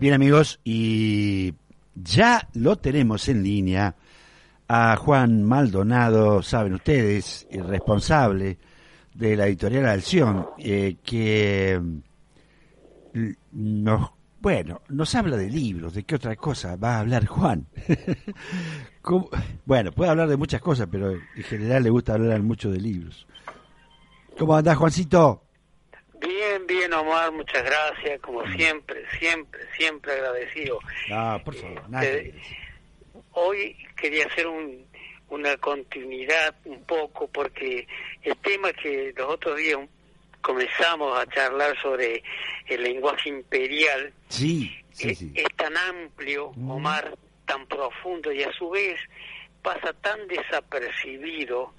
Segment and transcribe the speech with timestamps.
[0.00, 1.54] Bien amigos, y
[1.92, 3.96] ya lo tenemos en línea
[4.68, 8.58] a Juan Maldonado, saben ustedes, responsable
[9.12, 11.80] de la editorial Alción, eh, que
[13.50, 17.66] nos, bueno, nos habla de libros, de qué otra cosa va a hablar Juan.
[19.66, 23.26] bueno, puede hablar de muchas cosas, pero en general le gusta hablar mucho de libros.
[24.38, 25.47] ¿Cómo andás, Juancito?
[26.20, 30.78] Bien, bien, Omar, muchas gracias, como siempre, siempre, siempre agradecido.
[31.12, 32.34] Ah, por favor, eh,
[33.32, 34.86] hoy quería hacer un,
[35.28, 37.86] una continuidad un poco, porque
[38.22, 39.78] el tema que los otros días
[40.40, 42.22] comenzamos a charlar sobre
[42.66, 45.24] el lenguaje imperial sí, es,
[45.56, 46.70] tan amplio, mm.
[46.70, 47.16] Omar,
[47.46, 48.98] tan profundo y a su vez
[49.62, 51.74] pasa tan desapercibido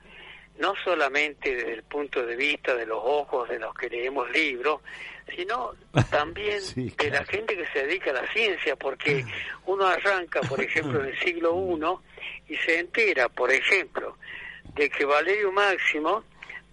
[0.60, 4.82] no solamente desde el punto de vista de los ojos de los que leemos libros,
[5.36, 5.72] sino
[6.12, 9.26] también de la gente que se dedica a la ciencia, porque
[9.66, 11.56] uno arranca, por ejemplo, en el siglo
[12.48, 14.18] I y se entera, por ejemplo,
[14.76, 16.24] de que Valerio Máximo,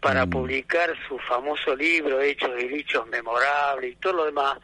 [0.01, 0.31] para mm.
[0.31, 4.59] publicar su famoso libro Hechos y Dichos Memorables y todo lo demás,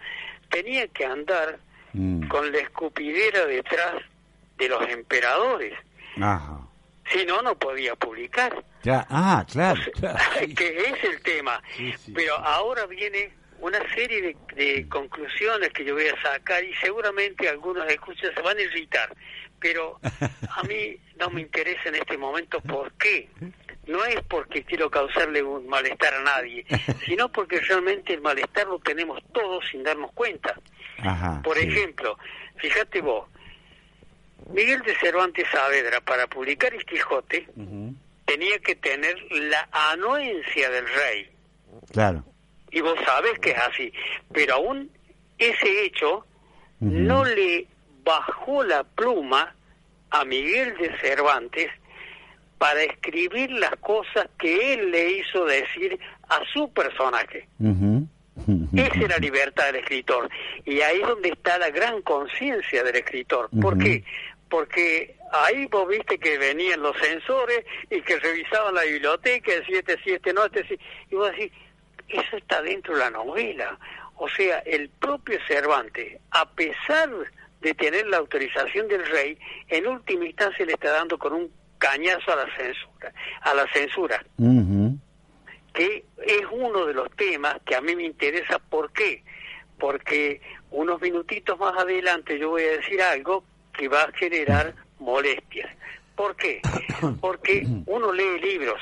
[0.51, 1.59] tenía que andar
[1.93, 2.27] mm.
[2.29, 4.03] con la escupidera detrás
[4.59, 5.75] de los emperadores.
[7.13, 8.65] Si no, no podía publicar.
[8.83, 9.81] Ya, ah, claro.
[10.57, 11.63] Que es el tema.
[12.15, 17.89] Pero ahora viene una serie de, conclusiones que yo voy a sacar y seguramente algunos
[17.89, 19.15] escuchas se van a irritar.
[19.61, 23.29] Pero a mí no me interesa en este momento por qué.
[23.87, 26.65] No es porque quiero causarle un malestar a nadie,
[27.07, 30.55] sino porque realmente el malestar lo tenemos todos sin darnos cuenta.
[31.45, 32.19] por ejemplo,
[32.57, 33.29] fíjate vos,
[34.51, 37.49] Miguel de Cervantes Saavedra, para publicar el Quijote,
[38.25, 41.31] tenía que tener la anuencia del rey.
[41.91, 42.25] Claro.
[42.71, 43.93] Y vos sabes que es así.
[44.33, 44.91] Pero aún
[45.39, 46.25] ese hecho
[46.81, 47.67] no le
[48.05, 49.55] bajó la pluma
[50.11, 51.71] a Miguel de Cervantes
[52.59, 57.49] para escribir las cosas que él le hizo decir a su personaje.
[58.75, 60.29] Esa es la libertad del escritor.
[60.65, 63.51] Y ahí es donde está la gran conciencia del escritor.
[63.61, 64.05] ¿Por qué?
[64.53, 69.97] Porque ahí vos viste que venían los sensores y que revisaban la biblioteca, decía este
[70.05, 70.79] sí, este no, este sí,
[71.11, 71.51] y vos decís,
[72.07, 73.79] eso está dentro de la novela.
[74.17, 77.09] O sea, el propio Cervantes, a pesar
[77.63, 82.31] de tener la autorización del rey, en última instancia le está dando con un cañazo
[82.31, 84.23] a la censura, a la censura.
[85.73, 89.25] Que es uno de los temas que a mí me interesa, ¿por qué?
[89.79, 95.71] Porque unos minutitos más adelante yo voy a decir algo que va a generar molestias.
[96.15, 96.61] ¿Por qué?
[97.21, 98.81] Porque uno lee libros,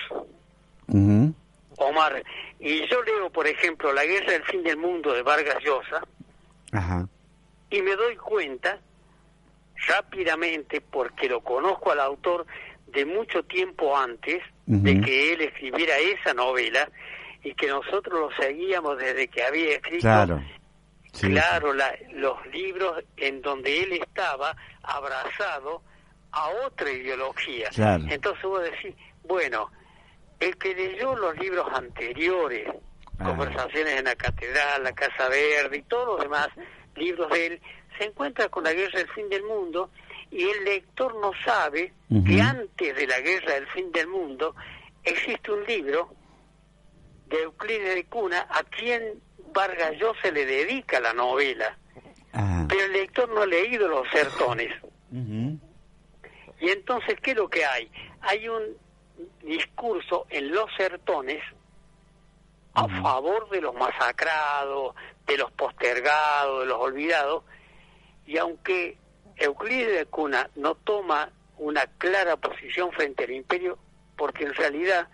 [1.77, 2.23] Omar,
[2.59, 6.03] y yo leo, por ejemplo, La guerra del fin del mundo de Vargas Llosa,
[7.71, 8.79] y me doy cuenta
[9.89, 12.47] rápidamente, porque lo conozco al autor
[12.89, 16.91] de mucho tiempo antes de que él escribiera esa novela,
[17.43, 20.43] y que nosotros lo seguíamos desde que había escrito claro,
[22.13, 25.83] los libros en donde él estaba abrazado
[26.33, 27.69] a otra ideología.
[28.09, 28.95] Entonces vos decís,
[29.25, 29.71] bueno,
[30.39, 32.69] el que leyó los libros anteriores,
[33.19, 33.25] ah.
[33.25, 36.49] Conversaciones en la Catedral, La Casa Verde y todos los demás
[36.97, 37.61] libros de él,
[37.99, 39.91] se encuentra con la guerra del fin del mundo
[40.31, 41.93] y el lector no sabe
[42.27, 44.55] que antes de la guerra del fin del mundo
[45.05, 46.15] existe un libro
[47.27, 49.21] de Euclides de Cuna a quien
[49.53, 51.77] Vargas se le dedica la novela,
[52.33, 52.67] ah.
[52.69, 54.73] pero el lector no ha leído los sertones.
[56.61, 57.91] Y entonces, ¿qué es lo que hay?
[58.21, 58.63] Hay un
[59.43, 61.43] discurso en los sertones
[62.75, 64.95] a favor de los masacrados,
[65.27, 67.45] de los postergados, de los olvidados,
[68.27, 68.99] y aunque
[69.37, 73.79] Euclides de Cuna no toma una clara posición frente al imperio,
[74.17, 75.09] porque en realidad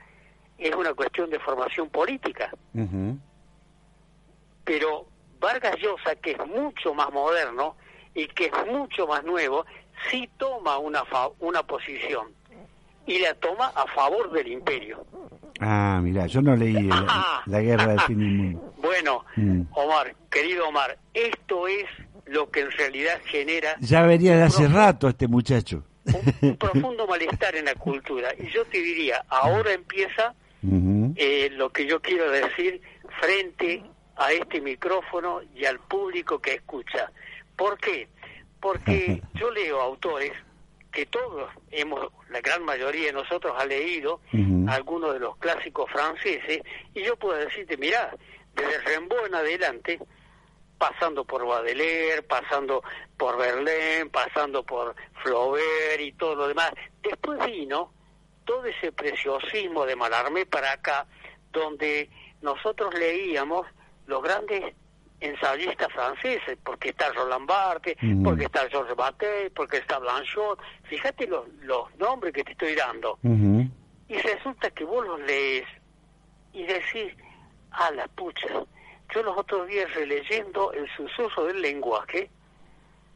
[0.59, 2.51] es una cuestión de formación política
[4.67, 5.07] pero
[5.41, 7.77] Vargas Llosa, que es mucho más moderno
[8.15, 9.65] y que es mucho más nuevo,
[10.11, 11.05] sí toma una,
[11.39, 12.35] una posición
[13.07, 15.07] y la toma a favor del imperio.
[15.61, 16.73] Ah, mira, yo no leí
[17.47, 18.73] la, guerra del fin del mundo.
[18.87, 19.63] Bueno, mm.
[19.73, 21.87] Omar, querido Omar, esto es
[22.27, 23.77] lo que en realidad genera...
[23.81, 25.83] Ya venía de hace rato este muchacho.
[26.41, 28.29] Un, profundo malestar en la cultura.
[28.39, 30.35] Y yo te diría, ahora empieza
[31.17, 32.81] eh, lo que yo quiero decir
[33.21, 33.83] frente
[34.17, 37.11] a este micrófono y al público que escucha.
[37.57, 38.09] ¿Por qué?
[38.61, 40.33] Porque yo leo autores
[40.93, 44.21] que todos hemos, la gran mayoría de nosotros ha leído
[44.67, 46.63] algunos de los clásicos franceses
[46.95, 48.17] y yo puedo decirte, mirá,
[48.55, 49.99] desde Rimbaud en adelante,
[50.79, 52.83] pasando por Baudelaire, pasando
[53.19, 56.73] por Verlaine, pasando por Flaubert y todo lo demás.
[57.03, 57.93] Después vino
[58.47, 61.07] todo ese preciosismo de Malarmé para acá,
[61.53, 62.09] donde
[62.41, 63.67] nosotros leíamos
[64.07, 64.75] los grandes
[65.21, 70.61] ensayistas franceses, porque está Roland Barthes, porque está Georges Bataille, porque está Blanchot.
[70.85, 73.19] Fíjate los, los nombres que te estoy dando.
[74.09, 75.67] Y resulta que vos los lees
[76.53, 77.13] y decís,
[77.71, 78.49] a la pucha,
[79.15, 82.31] yo los otros días releyendo el susurro del lenguaje,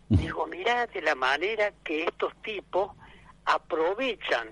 [0.09, 2.91] digo, mirá de la manera que estos tipos
[3.45, 4.49] aprovechan,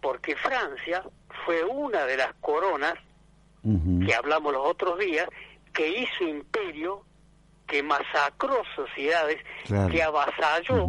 [0.00, 1.02] porque Francia
[1.44, 2.94] fue una de las coronas
[4.06, 5.28] que hablamos los otros días,
[5.78, 7.04] que hizo imperio,
[7.68, 9.40] que masacró sociedades,
[9.88, 10.88] que avasalló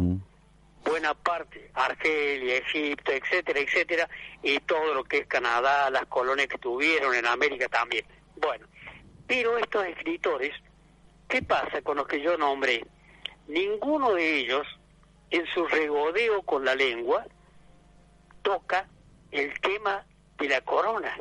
[0.84, 4.08] buena parte, Argelia, Egipto, etcétera, etcétera,
[4.42, 8.04] y todo lo que es Canadá, las colonias que tuvieron en América también.
[8.34, 8.66] Bueno,
[9.28, 10.56] pero estos escritores,
[11.28, 12.84] ¿qué pasa con los que yo nombré?
[13.46, 14.66] Ninguno de ellos,
[15.30, 17.24] en su regodeo con la lengua,
[18.42, 18.88] toca
[19.30, 20.04] el tema
[20.36, 21.16] de la corona.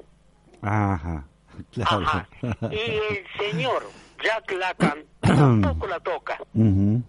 [0.64, 1.29] Ajá,
[1.72, 2.06] claro.
[2.06, 2.30] Ajá.
[2.72, 3.84] Y el señor
[4.24, 6.40] Jack Lacan tampoco la toca.
[6.54, 7.00] Mm.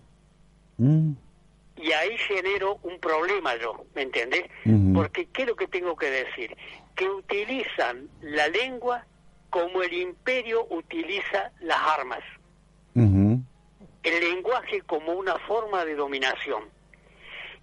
[1.77, 4.45] Y ahí genero un problema yo, ¿me entendés?
[4.95, 6.57] Porque ¿qué es lo que tengo que decir?
[6.95, 9.07] Que utilizan la lengua
[9.49, 12.21] como el imperio utiliza las armas.
[12.95, 16.65] El lenguaje como una forma de dominación.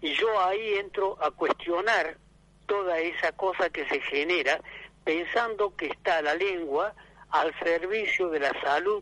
[0.02, 2.18] Y yo ahí entro a cuestionar
[2.66, 4.62] toda esa cosa que se genera
[5.08, 6.94] pensando que está la lengua
[7.30, 9.02] al servicio de la salud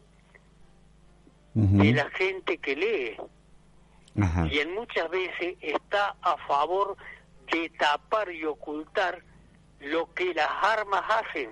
[1.56, 3.18] de la gente que lee.
[4.52, 6.96] Y en muchas veces está a favor
[7.52, 9.24] de tapar y ocultar
[9.80, 11.50] lo que las armas hacen.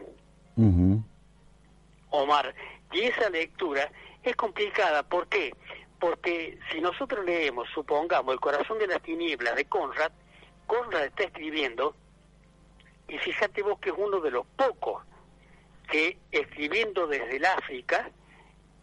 [2.11, 2.53] Omar.
[2.91, 3.91] Y esa lectura
[4.21, 5.01] es complicada.
[5.01, 5.51] ¿Por qué?
[5.99, 10.11] Porque si nosotros leemos, supongamos, El corazón de las tinieblas de Conrad,
[10.67, 11.95] Conrad está escribiendo,
[13.13, 15.03] y fíjate vos que es uno de los pocos
[15.87, 18.09] que escribiendo desde el África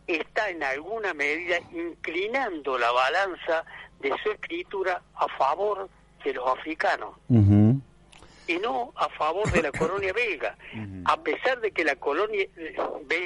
[0.06, 3.64] está en alguna medida inclinando la balanza
[3.98, 5.88] de su escritura a favor
[6.22, 7.16] de los africanos.
[7.28, 10.56] Y no a favor de la colonia belga,
[11.06, 12.46] a pesar de que la colonia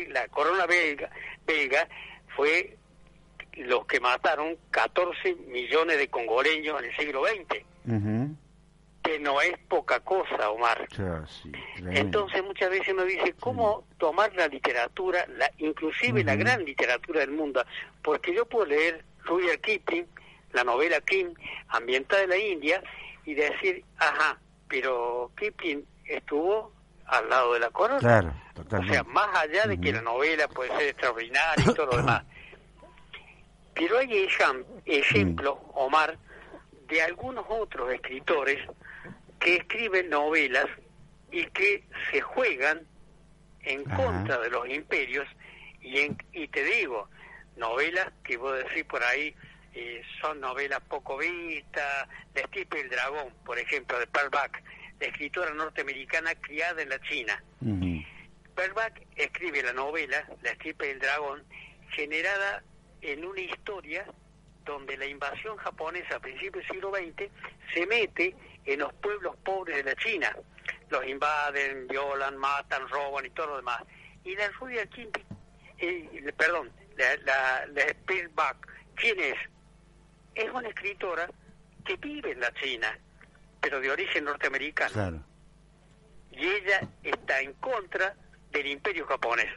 [0.08, 1.10] la corona belga,
[1.46, 1.86] belga
[2.34, 2.78] fue
[3.56, 7.62] los que mataron 14 millones de congoleños en el siglo XX.
[9.04, 10.88] Que no es poca cosa, Omar.
[11.90, 17.32] Entonces muchas veces me dice, ¿cómo tomar la literatura, la, inclusive la gran literatura del
[17.32, 17.64] mundo?
[18.02, 20.06] Porque yo puedo leer Rudyard Kipling,
[20.52, 21.34] la novela King,
[21.68, 22.82] ambientada en la India,
[23.26, 26.72] y decir, ajá, pero Kipling estuvo
[27.06, 28.00] al lado de la corona.
[28.00, 31.96] Claro, O sea, más allá de que la novela puede ser extraordinaria y todo lo
[31.98, 32.24] demás.
[33.74, 34.28] Pero hay
[34.86, 36.16] ejemplos, Omar,
[36.88, 38.58] de algunos otros escritores
[39.44, 40.67] que escriben novelas
[41.31, 42.87] y que se juegan
[43.61, 45.29] en contra de los imperios
[45.82, 47.11] y, en, y te digo,
[47.56, 49.35] novelas que vos decís por ahí,
[49.75, 54.62] eh, son novelas poco vistas, La Estipe el Dragón, por ejemplo, de Pearl Buck,
[54.99, 57.43] la escritora norteamericana criada en la China.
[57.61, 57.85] Uh
[59.17, 61.43] escribe la novela La Estipe del Dragón,
[61.90, 62.62] generada
[63.02, 64.06] en una historia
[64.64, 67.30] donde la invasión japonesa a principios del siglo XX
[67.75, 68.35] se mete
[68.66, 70.37] en los pueblos pobres de la China.
[70.90, 73.83] Los invaden, violan, matan, roban y todo lo demás.
[74.25, 75.11] Y la Rudia Kim,
[75.78, 78.56] eh, perdón, la, la, la
[78.94, 79.37] ¿quién es?
[80.35, 81.28] es una escritora
[81.85, 82.99] que vive en la China,
[83.61, 85.25] pero de origen norteamericano.
[86.33, 88.14] Y ella está en contra
[88.50, 89.52] del imperio japonés.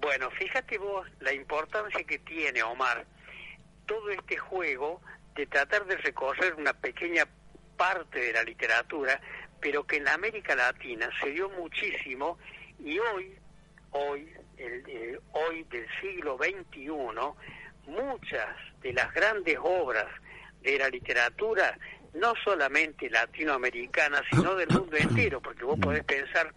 [0.00, 3.04] Bueno, fíjate vos la importancia que tiene, Omar,
[3.86, 5.02] todo este juego
[5.40, 7.26] de tratar de recorrer una pequeña
[7.74, 9.18] parte de la literatura,
[9.58, 12.38] pero que en América Latina se dio muchísimo
[12.78, 13.34] y hoy,
[13.92, 16.90] hoy, el, hoy del siglo XXI,
[17.86, 18.48] muchas
[18.82, 20.08] de las grandes obras
[20.60, 21.78] de la literatura,
[22.12, 26.52] no solamente latinoamericana, sino del mundo entero, porque vos podés pensar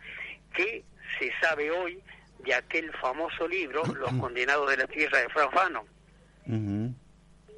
[0.53, 0.83] que
[1.17, 2.03] se sabe hoy
[2.39, 5.85] de aquel famoso libro, Los condenados de la tierra de Frank Fanon,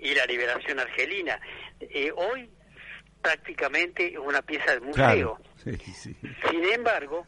[0.06, 1.40] y la liberación argelina.
[1.80, 2.50] Eh, hoy
[3.22, 5.40] prácticamente es una pieza de museo.
[5.64, 7.26] Sin embargo,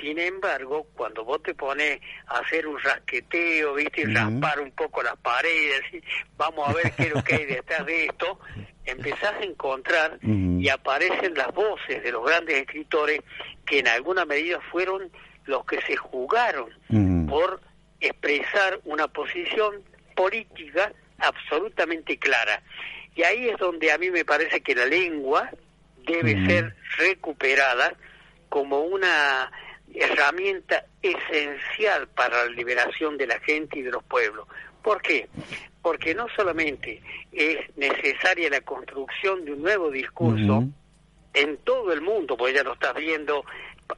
[0.00, 4.02] sin embargo, cuando vos te pones a hacer un rasqueteo, ¿viste?
[4.02, 6.00] Y raspar un poco las paredes, y
[6.36, 8.38] vamos a ver qué es lo que hay detrás de esto,
[8.84, 13.20] empezás a encontrar y aparecen las voces de los grandes escritores
[13.66, 15.10] que en alguna medida fueron
[15.46, 16.70] los que se jugaron
[17.28, 17.60] por
[18.00, 19.82] expresar una posición
[20.14, 22.62] política absolutamente clara.
[23.14, 25.50] Y ahí es donde a mí me parece que la lengua
[26.06, 27.94] debe ser recuperada
[28.48, 29.50] como una
[29.94, 34.46] herramienta esencial para la liberación de la gente y de los pueblos.
[34.82, 35.28] ¿Por qué?
[35.82, 40.64] Porque no solamente es necesaria la construcción de un nuevo discurso
[41.34, 43.44] en todo el mundo, porque ya lo estás viendo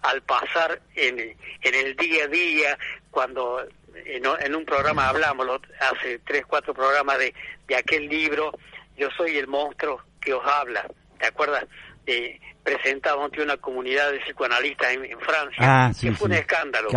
[0.02, 2.78] al pasar en, en el día a día,
[3.10, 5.46] cuando en, un programa hablamos,
[5.80, 7.34] hace tres, cuatro programas de,
[7.66, 8.52] de aquel libro,
[8.96, 10.86] Yo soy el monstruo que os habla,
[11.18, 11.64] ¿te acuerdas?
[12.06, 16.88] Eh, presentaba ante una comunidad de psicoanalistas en, Francia, ah, que fue un escándalo.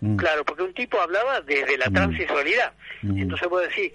[0.00, 0.16] Mm.
[0.16, 1.92] Claro, porque un tipo hablaba desde la mm.
[1.92, 2.72] transexualidad.
[3.02, 3.18] Mm.
[3.18, 3.92] Entonces puedo decir,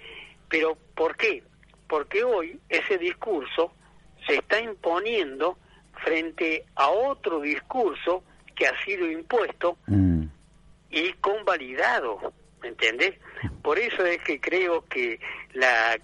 [0.48, 1.42] pero ¿por qué?
[1.88, 3.72] Porque hoy ese discurso
[4.26, 5.58] se está imponiendo
[6.04, 8.22] frente a otro discurso
[8.54, 9.78] que ha sido impuesto
[10.90, 12.32] y convalidado,
[12.62, 13.14] ¿me entiendes?
[13.62, 15.20] Por eso es que creo que
[15.52, 15.98] la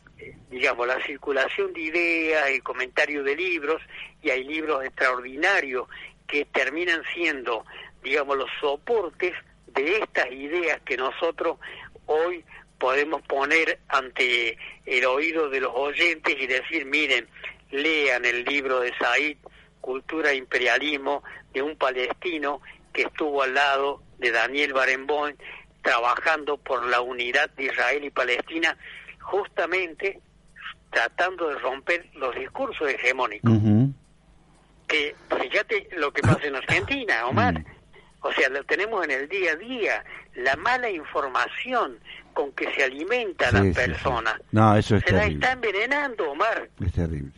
[0.51, 3.83] digamos la circulación de ideas, el comentario de libros
[4.23, 5.89] y hay libros extraordinarios
[6.27, 7.65] que terminan siendo,
[8.03, 9.35] digamos, los soportes
[9.67, 11.59] de estas ideas que nosotros
[12.07, 12.45] hoy
[12.79, 17.29] podemos poner ante el oído de los oyentes y decir, miren,
[17.71, 19.39] lean el libro de Said,
[19.81, 22.61] Cultura e Imperialismo, de un palestino
[22.93, 25.37] que estuvo al lado de Daniel Barenboim
[25.83, 28.77] trabajando por la unidad de Israel y Palestina,
[29.21, 30.21] justamente
[30.91, 33.53] tratando de romper los discursos hegemónicos
[34.87, 37.61] que fíjate lo que pasa en Argentina, Omar.
[37.61, 37.65] Mm.
[38.23, 40.05] O sea, lo tenemos en el día a día,
[40.35, 41.99] la mala información
[42.33, 44.39] con que se alimenta la persona.
[44.51, 46.69] No, eso es se la está envenenando, Omar.
[46.85, 47.33] Es terrible.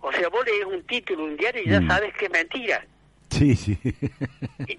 [0.00, 1.88] O sea, vos lees un título, un diario y ya mm.
[1.88, 2.86] sabes que es mentira.
[3.34, 3.78] Sí, sí.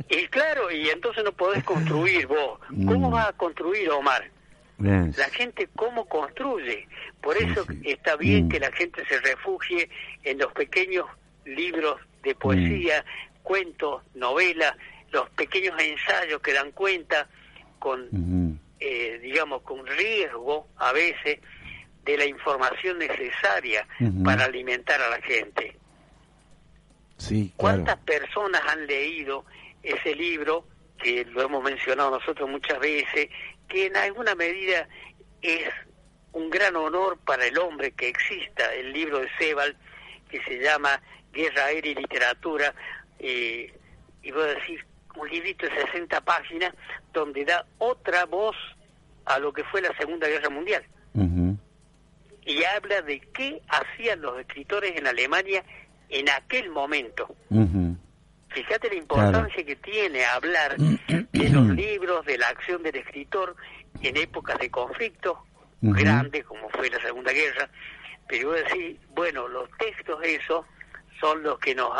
[0.09, 2.59] Y, claro, y entonces no podés construir vos.
[2.69, 3.13] ¿Cómo mm.
[3.13, 4.29] vas a construir, Omar?
[4.77, 6.87] La gente cómo construye.
[7.21, 9.89] Por eso está bien que la gente se refugie
[10.23, 11.05] en los pequeños
[11.45, 13.43] libros de poesía, mm.
[13.43, 14.75] cuentos, novelas,
[15.11, 17.27] los pequeños ensayos que dan cuenta
[17.79, 21.39] con, eh, digamos, con riesgo a veces
[22.03, 23.87] de la información necesaria
[24.23, 25.77] para alimentar a la gente.
[27.17, 29.45] Sí, ¿Cuántas personas han leído
[29.83, 30.65] ese libro,
[30.97, 33.29] que lo hemos mencionado nosotros muchas veces,
[33.67, 34.87] que en alguna medida
[35.41, 35.69] es
[36.33, 39.75] un gran honor para el hombre que exista el libro de Sebald,
[40.29, 42.73] que se llama Guerra Aérea y Literatura,
[43.19, 43.73] eh,
[44.21, 46.73] y voy a decir, un librito de 60 páginas
[47.13, 48.55] donde da otra voz
[49.25, 50.83] a lo que fue la Segunda Guerra Mundial.
[52.47, 55.63] Y habla de qué hacían los escritores en Alemania
[56.09, 57.35] en aquel momento.
[58.49, 63.55] Fíjate la importancia que tiene hablar de los libros, de la acción del escritor
[64.01, 65.45] en épocas de conflicto
[65.81, 67.69] grandes, como fue la Segunda Guerra.
[68.27, 70.65] Pero a decir, bueno, los textos esos
[71.19, 71.91] son los que nos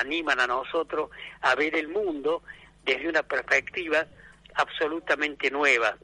[0.00, 1.10] animan a nosotros
[1.42, 2.42] a ver el mundo
[2.84, 4.06] desde una perspectiva
[4.54, 5.96] absolutamente nueva,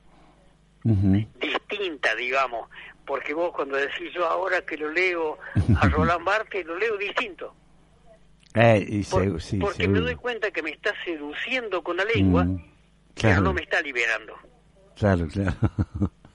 [0.82, 2.68] distinta, digamos,
[3.10, 5.36] porque vos cuando decís yo ahora que lo leo
[5.80, 7.52] a Roland Barthes, lo leo distinto.
[8.54, 9.02] Eh,
[9.60, 12.64] porque me doy cuenta que me está seduciendo con la lengua, mm,
[13.20, 14.36] pero no me está liberando.
[14.96, 15.56] Claro, claro.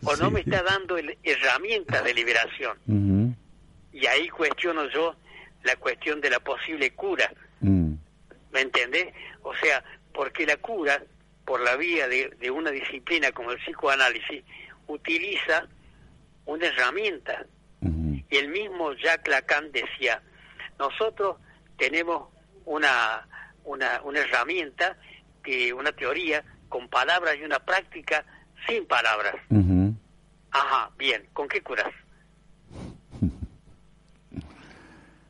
[0.04, 3.38] o no me está dando herramientas de liberación.
[3.94, 5.16] Y ahí cuestiono yo
[5.64, 7.32] la cuestión de la posible cura.
[7.62, 7.94] Mm.
[8.52, 9.14] ¿Me entendés?
[9.44, 9.82] O sea,
[10.14, 11.02] porque la cura,
[11.46, 14.44] por la vía de, de una disciplina como el psicoanálisis,
[14.88, 15.70] utiliza
[16.46, 17.46] una herramienta.
[18.30, 20.22] Y el mismo Jacques Lacan decía,
[20.80, 21.38] nosotros
[21.78, 22.30] tenemos
[22.66, 23.28] una,
[23.64, 24.98] una, una herramienta,
[25.44, 28.26] que una teoría con palabras y una práctica
[28.68, 29.36] sin palabras.
[30.52, 31.92] Ajá, bien, ¿con qué curas?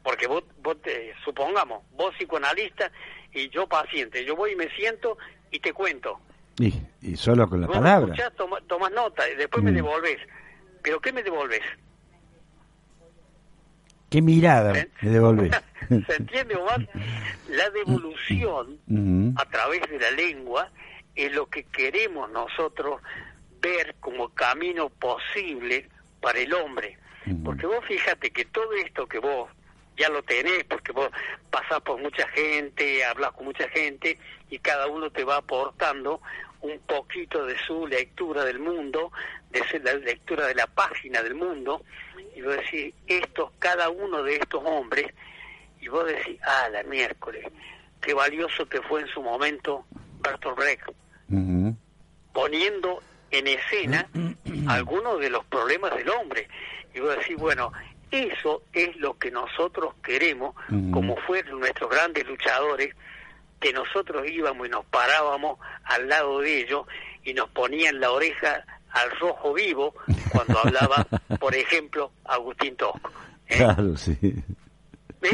[0.04, 2.92] Porque vos, vos te, supongamos, vos psicoanalista
[3.34, 5.18] y yo paciente, yo voy y me siento
[5.52, 6.20] y te cuento.
[6.58, 8.16] Y, y solo con la palabra.
[8.68, 9.76] tomas nota y después me mm.
[10.86, 11.64] ¿Pero qué me devolves?
[14.12, 15.52] ¿Qué mirada me devolves?
[15.90, 16.88] ¿Se entiende, Omar?
[17.50, 18.78] La devolución
[19.36, 20.70] a través de la lengua
[21.16, 23.02] es lo que queremos nosotros
[23.62, 25.90] ver como camino posible
[26.22, 27.00] para el hombre.
[27.44, 29.50] Porque vos fíjate que todo esto que vos
[29.98, 31.10] ya lo tenés, porque vos
[31.50, 34.18] pasás por mucha gente, hablas con mucha gente
[34.50, 36.22] y cada uno te va aportando
[36.62, 39.12] un poquito de su lectura del mundo,
[39.52, 41.84] de la lectura de la página del mundo,
[42.36, 45.14] y vos decís, estos, cada uno de estos hombres,
[45.80, 47.46] y vos decís, ah, la miércoles,
[48.02, 49.86] qué valioso que fue en su momento
[50.20, 50.90] Bertolt Brecht.
[52.34, 54.08] poniendo en escena
[54.68, 56.48] algunos de los problemas del hombre.
[56.94, 57.72] Y voy a decir, bueno,
[58.12, 60.56] eso es lo que nosotros queremos,
[60.92, 62.96] como fueron nuestros grandes luchadores,
[63.60, 66.86] que nosotros íbamos y nos parábamos al lado de ellos
[67.24, 69.94] y nos ponían la oreja al rojo vivo
[70.32, 71.06] cuando hablaba,
[71.40, 73.12] por ejemplo, Agustín Tosco.
[73.48, 73.58] ¿eh?
[73.58, 74.18] Claro, sí.
[75.22, 75.34] Es,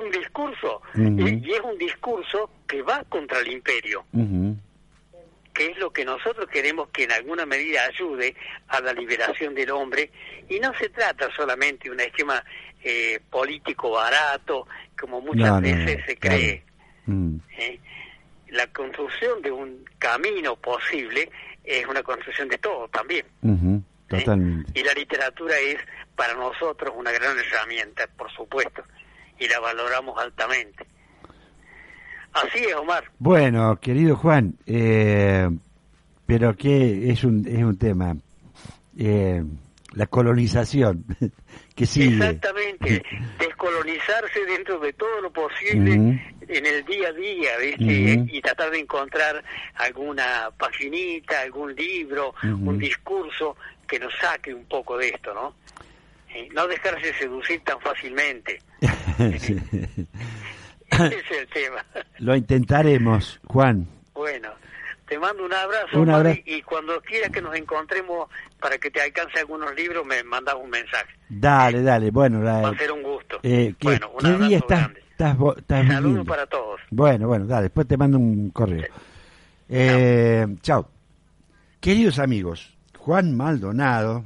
[0.00, 4.04] un discurso, y, es un discurso que va contra el imperio
[5.58, 8.32] que es lo que nosotros queremos que en alguna medida ayude
[8.68, 10.08] a la liberación del hombre,
[10.48, 12.44] y no se trata solamente de un esquema
[12.80, 16.62] eh, político barato, como muchas veces se cree.
[17.06, 17.38] Mm.
[17.58, 17.80] ¿eh?
[18.50, 21.28] La construcción de un camino posible
[21.64, 23.26] es una construcción de todo también.
[24.10, 24.64] ¿eh?
[24.74, 25.78] Y la literatura es
[26.14, 28.84] para nosotros una gran herramienta, por supuesto,
[29.40, 30.86] y la valoramos altamente.
[32.32, 33.04] Así es, Omar.
[33.18, 35.48] Bueno, querido Juan, eh,
[36.26, 38.16] pero que es un, es un tema.
[38.98, 39.42] Eh,
[39.94, 41.04] la colonización
[41.74, 42.16] que sigue.
[42.16, 43.02] Exactamente,
[43.38, 45.94] descolonizarse dentro de todo lo posible
[46.48, 47.50] en el día a día,
[48.30, 49.42] Y tratar de encontrar
[49.74, 53.56] alguna paginita, algún libro, un discurso
[53.86, 55.54] que nos saque un poco de esto, ¿no?
[56.34, 58.60] Eh, no dejarse seducir tan fácilmente.
[59.18, 59.56] Ese
[61.06, 61.84] es el tema.
[62.18, 63.86] Lo intentaremos, Juan.
[64.14, 64.50] Bueno,
[65.06, 68.28] te mando un abrazo, Y, cuando quieras que nos encontremos
[68.60, 71.08] para que te alcance algunos libros, me mandas un mensaje.
[71.28, 72.42] Dale, dale, bueno.
[72.42, 73.40] Va a ser un gusto.
[73.42, 75.36] Eh, ¿qué, bueno, un ¿qué día estás, estás,
[75.86, 76.80] Saludos para todos.
[76.90, 78.86] Bueno, bueno, dale, después te mando un correo.
[79.68, 80.90] Eh, chao.
[81.80, 84.24] Queridos amigos, Juan Maldonado